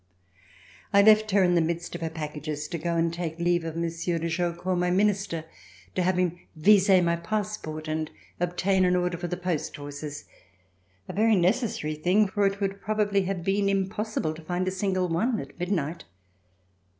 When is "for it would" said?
12.27-12.81